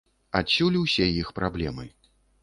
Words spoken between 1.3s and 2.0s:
праблемы.